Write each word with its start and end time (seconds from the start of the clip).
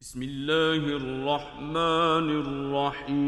بسم 0.00 0.22
الله 0.22 0.82
الرحمن 0.96 2.28
الرحيم. 2.46 3.18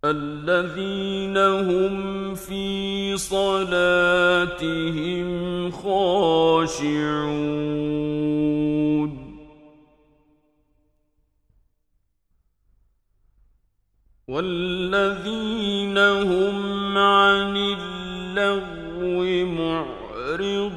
الذين 0.04 1.36
هم 1.38 2.34
في 2.34 3.16
صلاتهم 3.16 4.50
خاشعون. 5.70 7.14
والذين 14.34 15.98
هم 15.98 16.98
عن 16.98 17.56
اللغو 17.56 19.20
معرضون. 19.46 20.74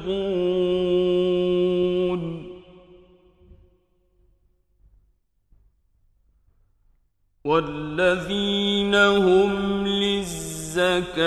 والذين 7.44 8.94
هم 8.94 9.86
للزكاة 9.86 11.18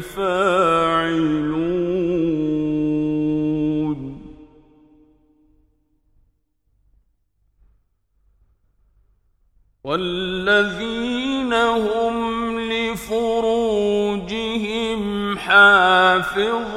فاعلون. 0.00 1.58
والذين 9.84 10.97
لفروجهم 12.92 14.18
حافظون 15.38 16.68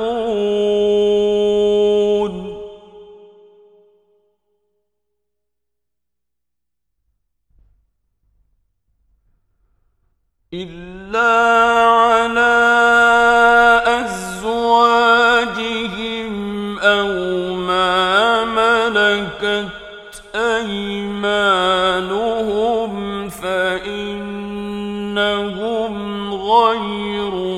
غير 26.52 27.51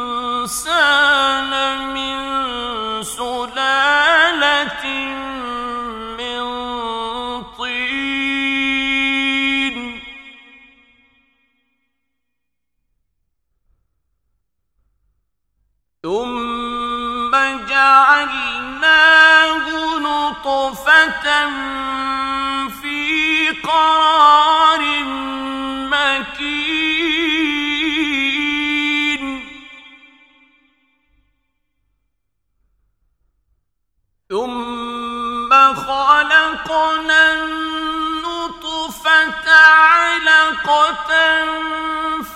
من 1.94 2.16
سلالة 3.02 4.84
من 6.18 6.42
طين 7.58 8.14
ثم 16.02 17.30
جعلناه 17.68 19.64
نطفة 19.98 21.48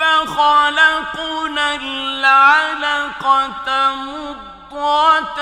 فخلقنا 0.00 1.74
العلقة 1.74 3.68
مضغة 3.94 5.40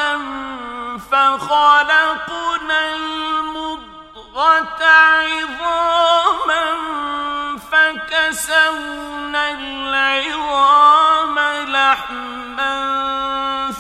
فخلقنا 1.11 2.81
المضغة 2.95 4.85
عظاما 4.85 6.65
فكسونا 7.73 9.45
العظام 9.51 11.39
لحما 11.69 12.77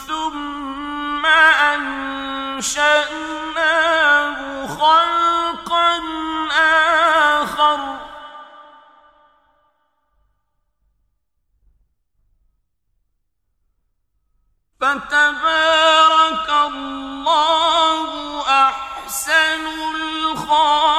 ثم 0.06 1.26
أنشأناه 2.56 3.06
خلقا 4.66 6.00
آخر. 7.42 7.80
فتبارك 14.80 16.48
الله 16.50 18.08
أحسن 18.48 19.66
الخالقين. 19.94 20.96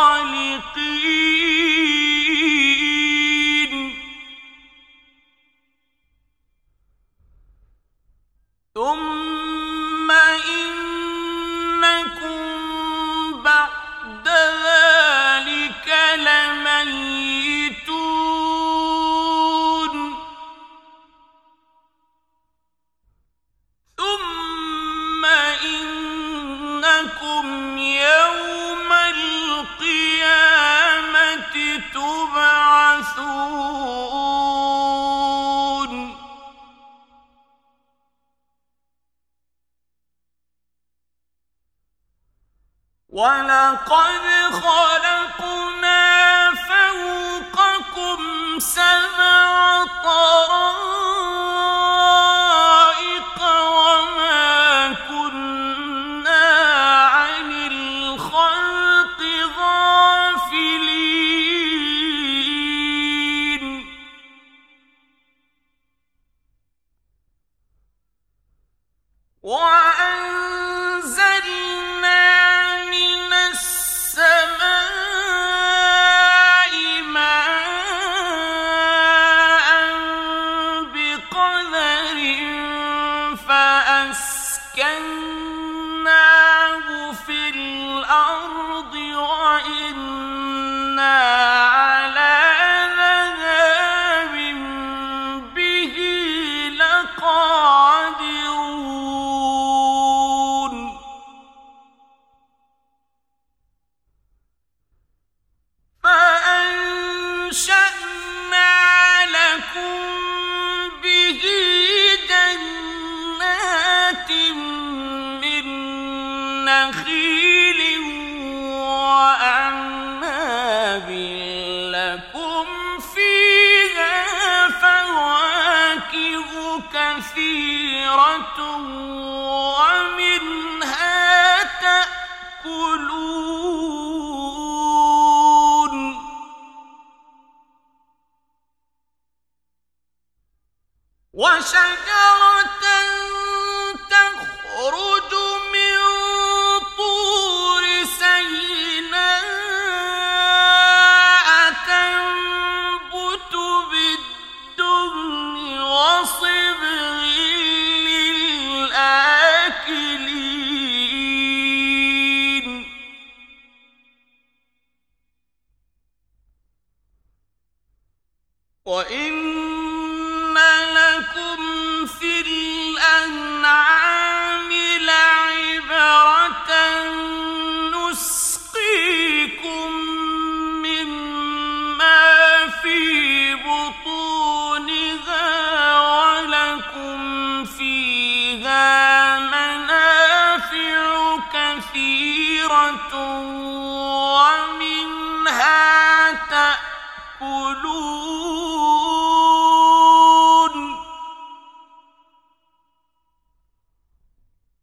يعملون 199.67 200.95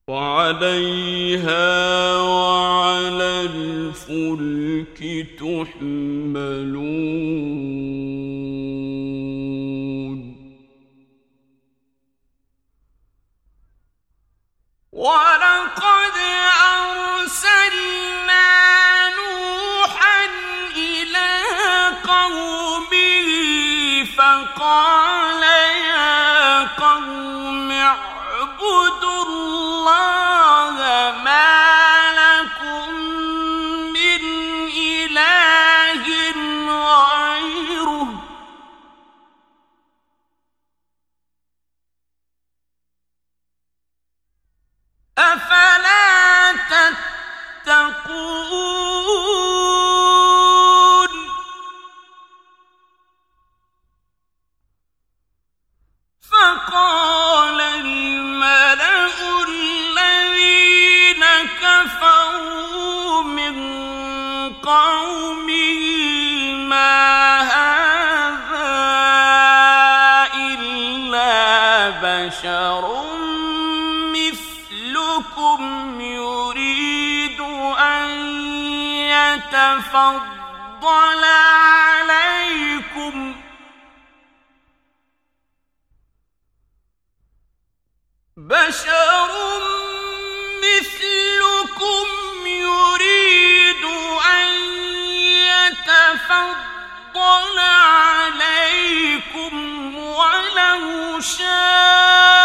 وعليها 0.08 1.67
وعلى 2.19 3.43
الفلك 3.43 4.99
تحملون 5.38 6.83
اطلع 80.84 81.26
عليكم. 82.06 83.34
بشر 88.36 89.31
مثلكم 90.64 92.06
يريد 92.46 93.84
أن 94.34 94.48
يتفضل 95.50 96.38
عليكم 97.58 99.14
ولو 99.96 101.20
شاء 101.20 102.44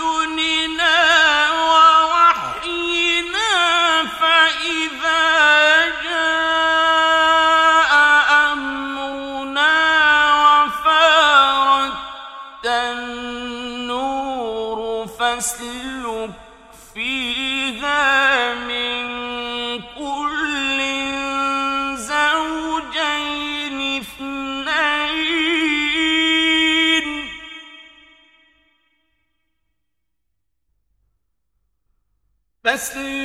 أعيننا 0.00 1.09
the 32.94 33.19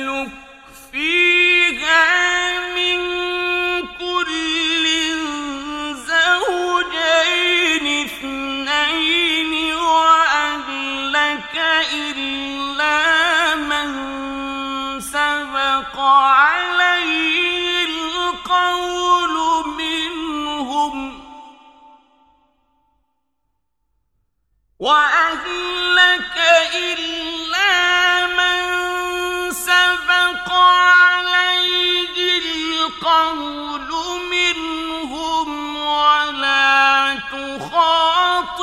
تقعد 33.16 33.90
منهم 34.30 35.76
ولا 35.76 37.14
تخاطبني 37.32 38.60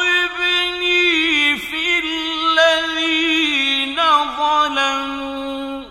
في 1.57 1.99
الذين 1.99 3.95
ظلموا. 4.37 5.83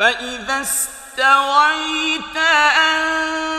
فإذا 0.00 0.60
استويت 0.60 2.36
أنت 2.36 3.49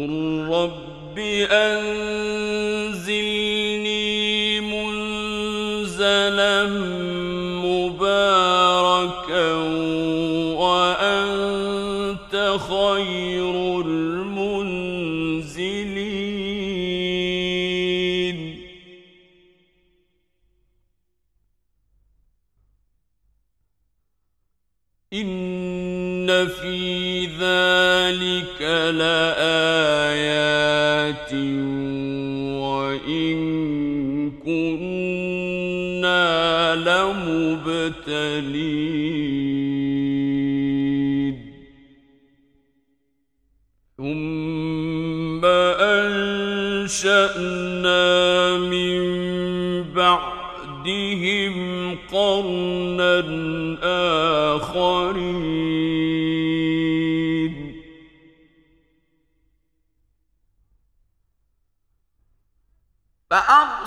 قل 0.00 0.46
رب 0.50 1.18
أنت 1.50 2.49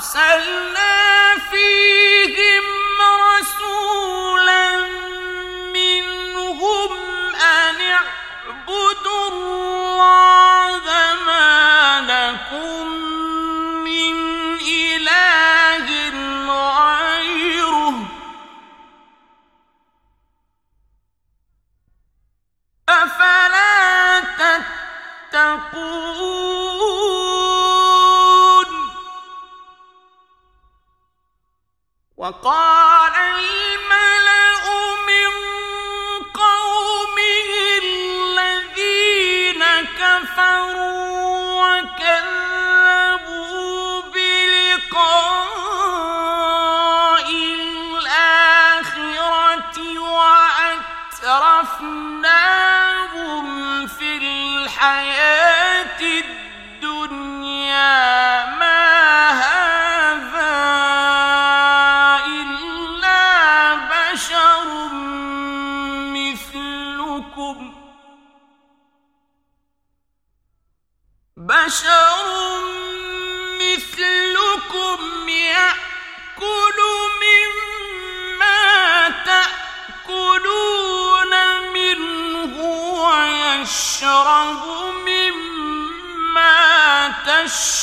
أرسل 0.04 0.43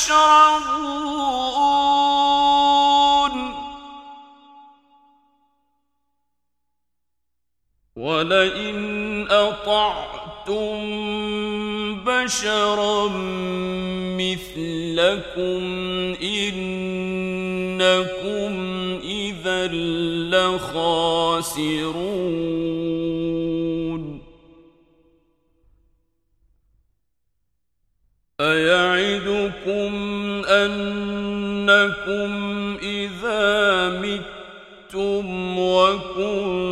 تشربون 0.01 1.11
ولئن 7.95 9.27
أطعتم 9.29 10.81
بشرا 12.03 13.07
مثلكم 14.17 15.63
إنكم 16.23 17.71
إذا 19.03 19.67
لخاسرون 20.33 21.71
أنكم 32.07 32.77
إذا 32.81 33.89
متم 33.99 35.59
وكنتم 35.59 36.71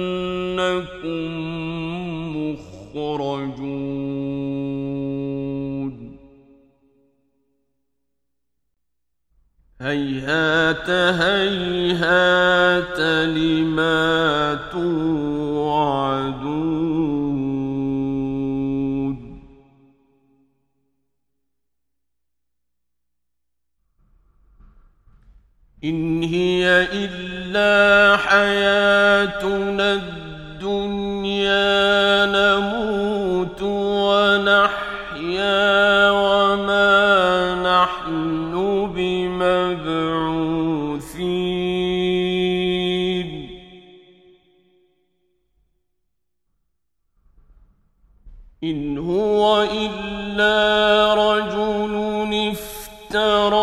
مخرجون 2.96 3.82
هيهات 9.82 10.89
هيهات 11.20 13.00
لما 13.27 14.60
توعدون 14.72 15.20
إلا 27.62 28.17
حياتنا 28.17 29.93
الدنيا 29.93 31.45
نموت 32.26 33.62
ونحيا 34.02 35.62
وما 36.12 36.91
نحن 37.63 38.54
بمبعوثين 38.95 40.21
إن 48.63 48.97
هو 48.97 49.63
إلا 49.63 51.13
رجل 51.13 51.93
افترى 52.52 53.61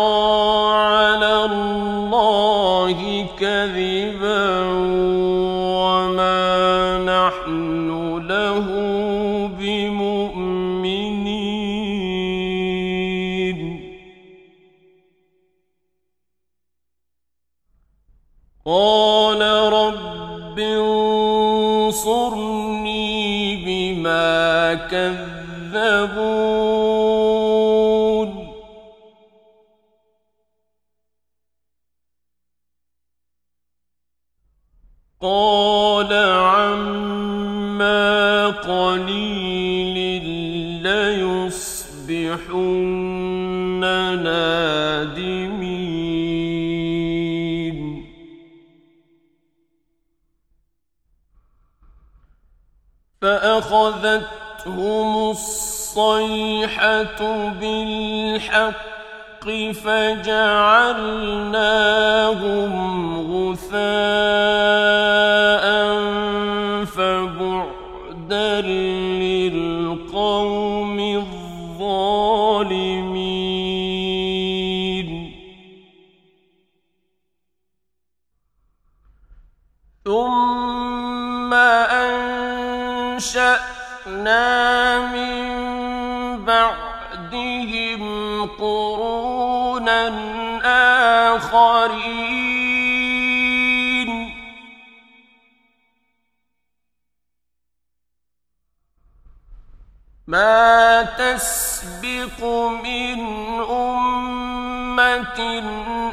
ما 100.29 101.01
تسبق 101.17 102.37
من 102.85 103.19
أمة 103.65 105.39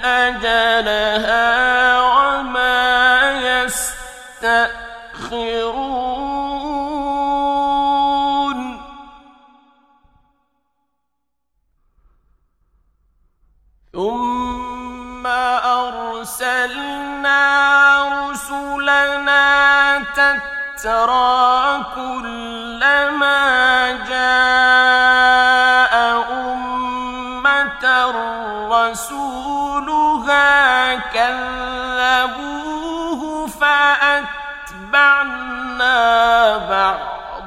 أجلها 0.05 1.53
وما 2.01 3.33
يستأخرون. 4.41 4.97
ثم 13.93 15.27
أرسلنا 15.77 17.43
رسلنا 18.31 19.45
تترى 20.17 21.85
كلما 21.95 22.46
رسولها 29.17 30.95
كذبوه 30.95 32.67
فأتبعنا 33.47 34.27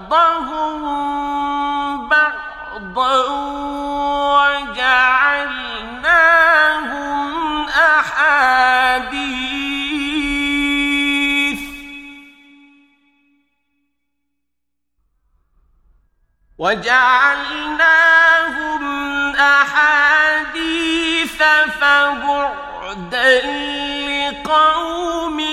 بعضهم 0.02 0.82
بعضا 2.10 3.26
وجعلناهم 4.50 5.20
أحاديث. 7.70 9.20
وجعلناهم 16.58 17.79
فبعدا 21.80 23.32
لقوم 24.08 25.49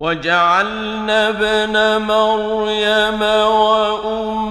وجعلنا 0.00 1.28
ابن 1.28 2.02
مريم 2.06 3.22
وأمه 3.62 4.48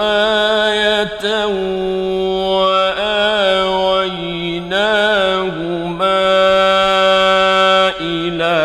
آية 0.00 1.46
وآويناهما 2.56 3.12
إلى 8.00 8.56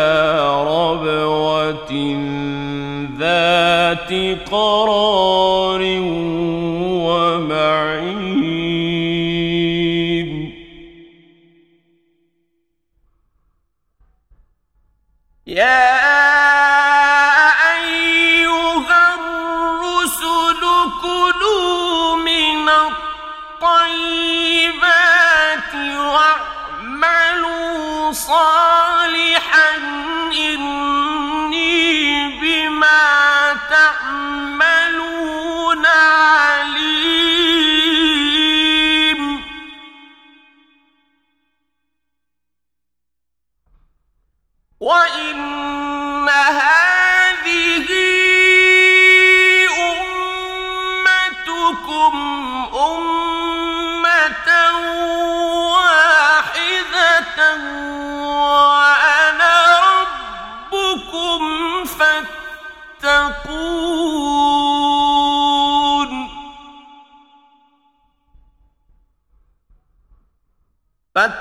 ربوة 0.64 1.92
ذات 3.18 4.12
قرار 4.50 5.17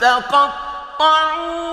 تقطعوا 0.07 1.67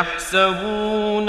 يحسبون 0.00 1.28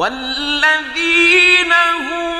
والذين 0.00 1.72
هم 1.72 2.39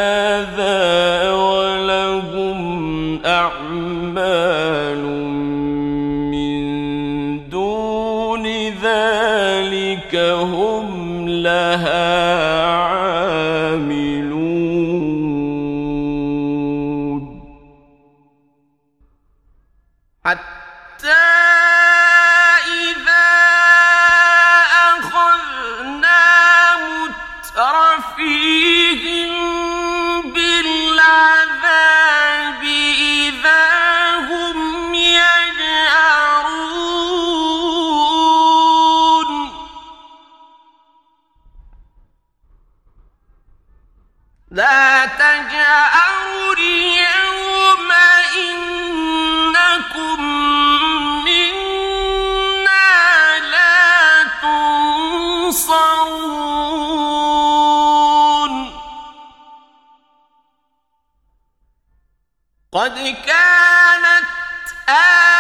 قد 62.73 62.99
كانت 63.27 64.27
آياتي 64.89 65.40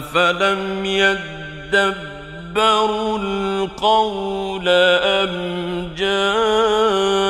أفلم 0.00 0.84
يدبروا 1.74 1.98
القول 3.18 4.68
أم 4.68 5.30
جاءهم 5.96 7.29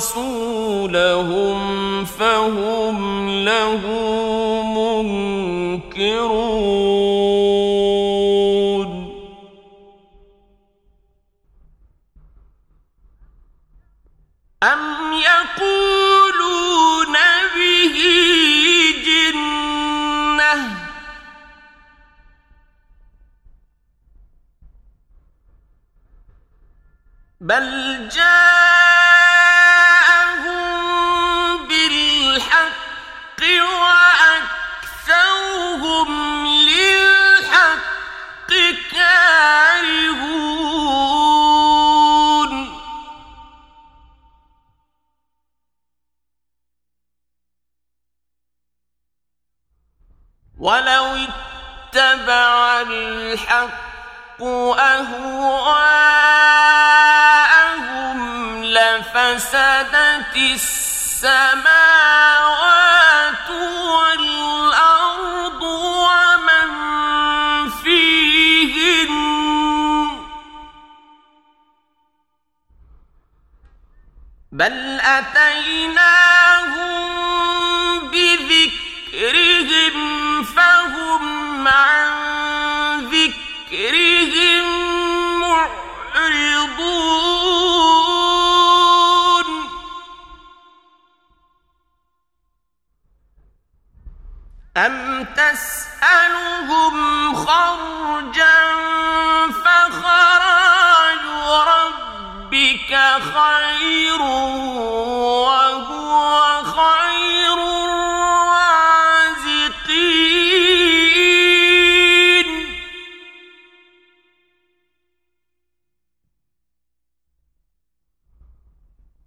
رسولهم 0.00 1.60
فهم 2.04 3.28
له 3.44 3.82
منكرون 4.76 6.20
أم 14.62 15.12
يقولون 15.12 16.36
به 17.54 17.96
جنة 19.04 20.54
بل 27.40 28.08
جاءهم 28.08 28.59
أهواءهم 57.60 58.64
لفسدت 58.64 60.36
السماوات 60.36 61.79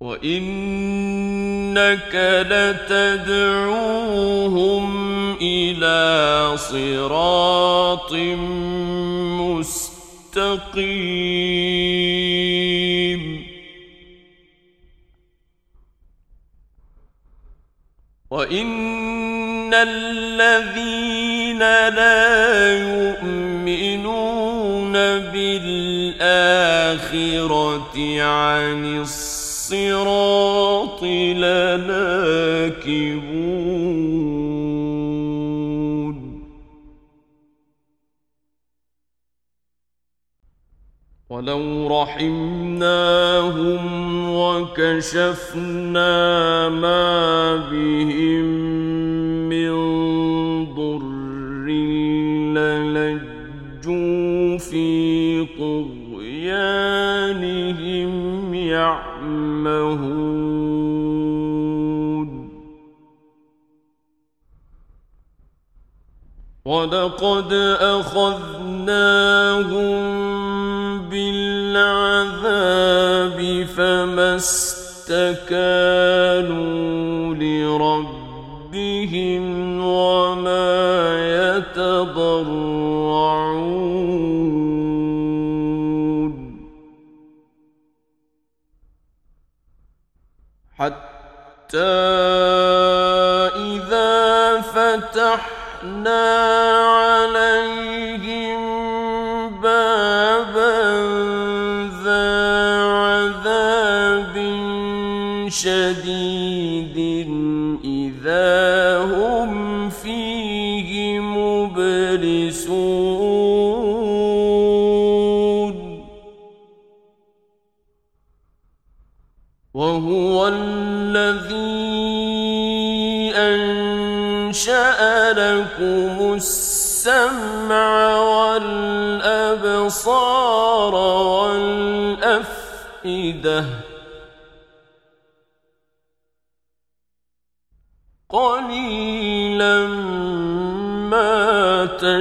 وإنك 0.04 0.84
لتدعوهم 2.92 3.76
إلى 5.42 6.58
صراط 6.58 8.14
مستقيم 10.34 10.84
وإن 18.32 19.74
الذين 19.74 21.60
لا 21.90 22.78
يؤمنون 22.80 23.34
بالآخرة 25.32 26.34
عن 28.22 29.02
الصراط 29.02 29.33
لناكبون. 31.34 32.14
ولو 41.30 41.88
رحمناهم 42.02 43.84
وكشفنا 44.30 46.10
ما 46.70 47.56
بهم 47.56 48.46
من 49.50 49.74
ضر 50.76 51.68
للجوا 52.94 54.58
في 54.58 55.46
طغيانهم 55.46 56.14
يعمهون 58.54 59.13
ولقد 66.66 67.54
أخذناهم 67.82 68.94
بالعذاب 71.10 72.48
فما 73.78 74.36
استكانوا 74.36 75.44
لربهم 77.36 78.64
وما 79.86 80.80
يتضرعون 81.58 82.24
حتى 90.78 91.78
إذا 93.56 94.62
فتحنا 94.62 96.53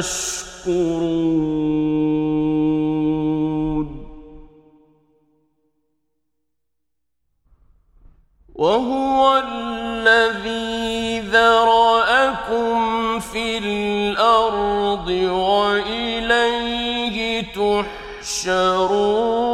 تشكرون 0.02 1.62
وهو 8.54 9.42
الذي 9.48 11.20
ذرأكم 11.20 13.20
في 13.20 13.58
الأرض 13.58 15.08
وإليه 15.30 17.16
تحشرون. 18.42 19.51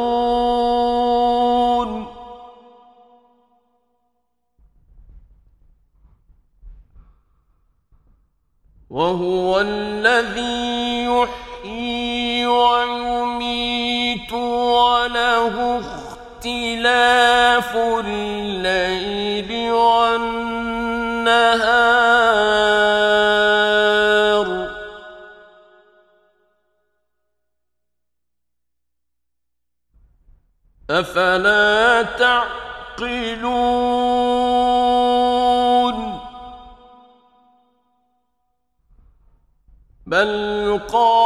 أفلا 30.91 32.03
تعقلون؟ 32.03 33.49
بل 40.07 40.81
قال 40.93 41.18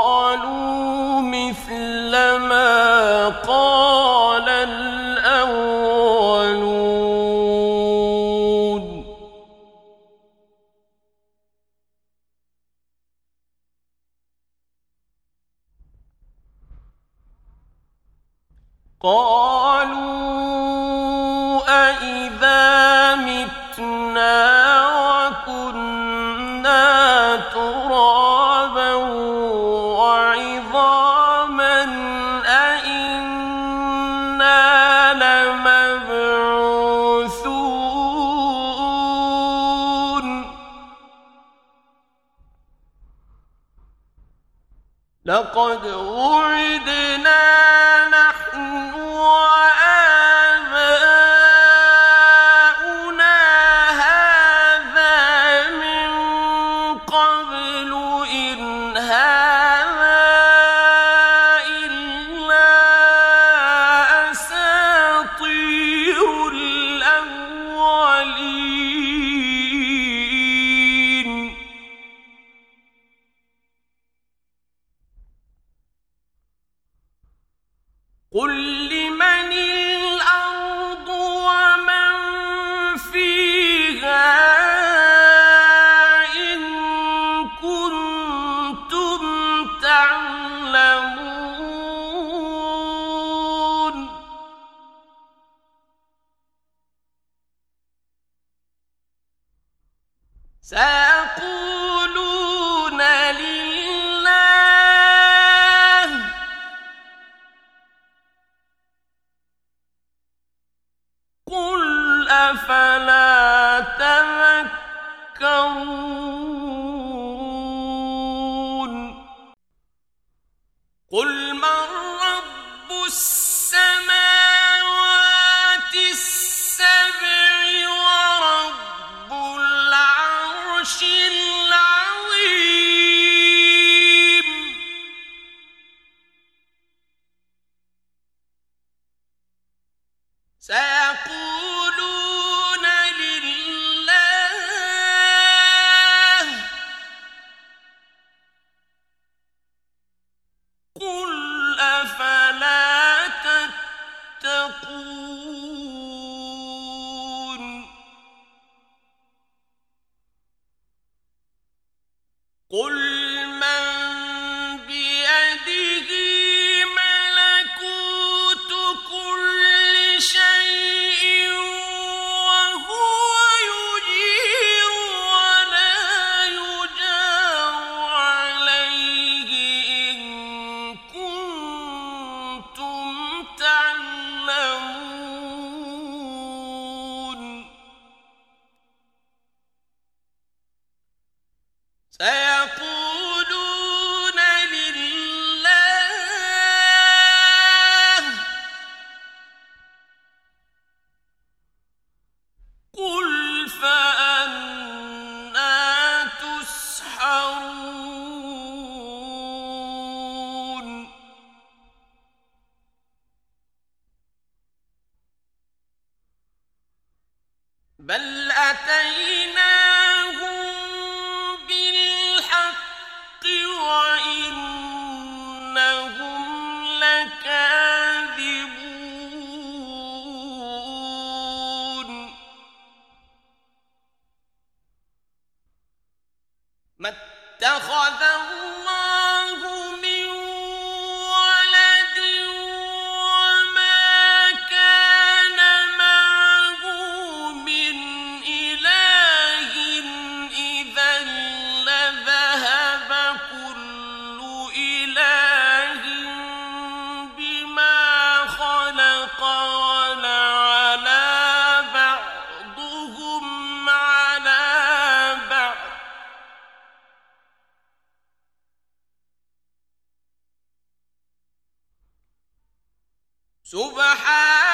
سبحان 274.32 274.70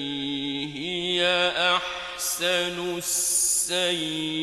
التي 0.00 0.72
هي 0.74 1.22
أحسن 1.76 2.96
السيئة. 2.96 4.36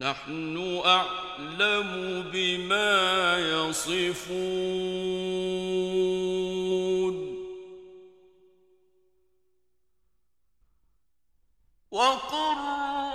نحن 0.00 0.82
أعلم 0.84 2.22
بما 2.32 3.38
يصفون. 3.38 4.38
وقل 11.90 12.56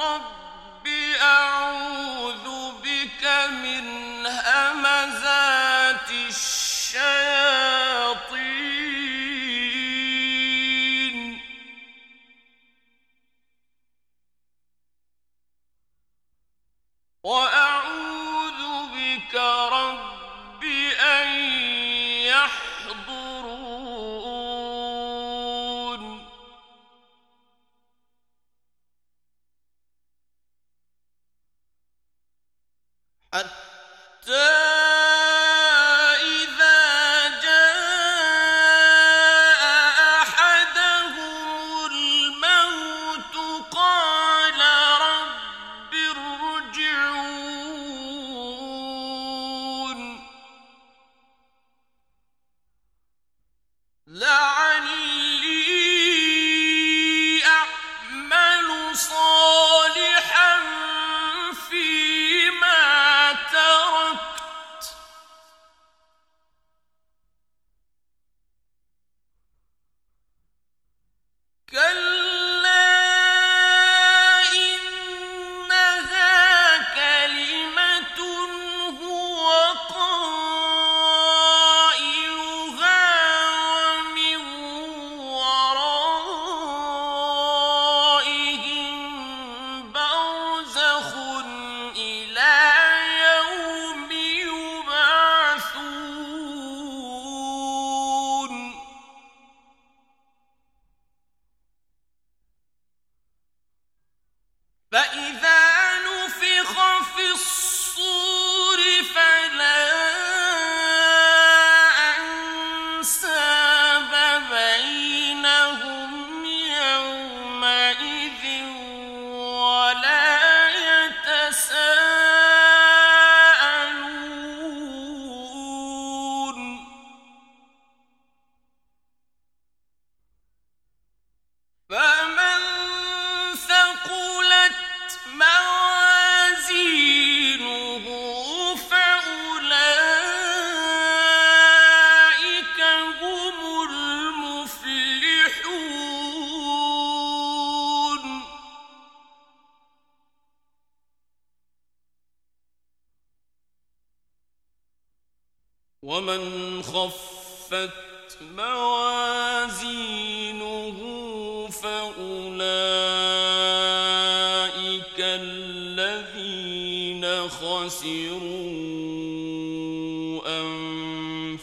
رب 0.01 0.87
أعلم 1.21 1.72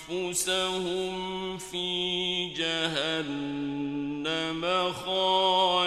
أنفسهم 0.08 1.58
في 1.58 2.46
جهنم 2.56 4.12
خالدين. 4.92 5.79